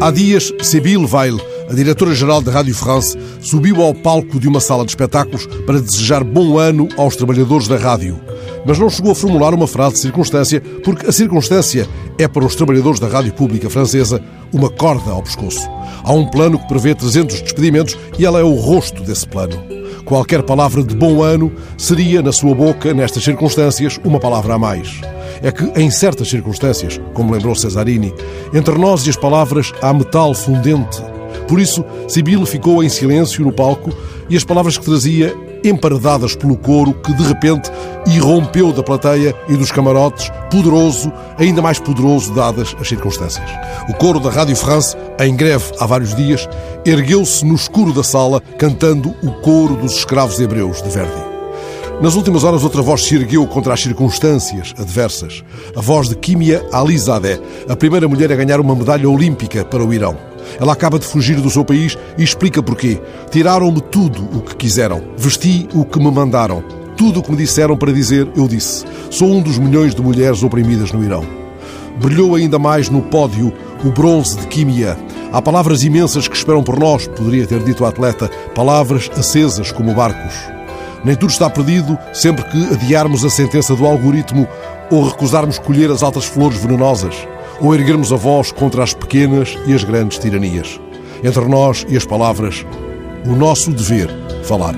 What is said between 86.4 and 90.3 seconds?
venenosas, ou erguermos a voz contra as pequenas e as grandes